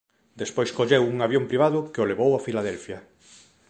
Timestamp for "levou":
2.11-2.31